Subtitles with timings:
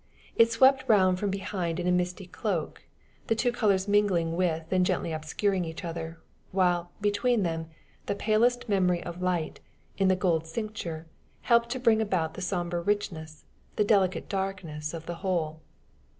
[0.35, 2.85] It swept round from behind in a misty cloak,
[3.27, 6.19] the two colors mingling with and gently obscuring each other;
[6.51, 7.67] while, between them,
[8.07, 9.59] the palest memory of light,
[9.99, 11.05] in the golden cincture,
[11.41, 13.45] helped to bring out the somber richness,
[13.75, 15.61] the delicate darkness of the whole.